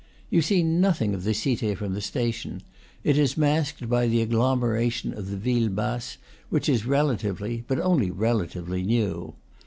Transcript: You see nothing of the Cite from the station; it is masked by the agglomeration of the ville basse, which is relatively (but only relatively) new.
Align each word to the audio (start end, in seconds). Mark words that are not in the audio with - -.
You 0.31 0.41
see 0.41 0.63
nothing 0.63 1.13
of 1.13 1.25
the 1.25 1.33
Cite 1.35 1.77
from 1.77 1.93
the 1.93 2.01
station; 2.01 2.63
it 3.03 3.19
is 3.19 3.37
masked 3.37 3.87
by 3.87 4.07
the 4.07 4.23
agglomeration 4.23 5.13
of 5.13 5.29
the 5.29 5.37
ville 5.37 5.69
basse, 5.69 6.17
which 6.49 6.67
is 6.67 6.87
relatively 6.87 7.63
(but 7.67 7.77
only 7.79 8.09
relatively) 8.09 8.81
new. 8.81 9.35